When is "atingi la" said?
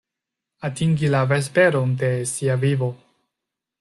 0.69-1.21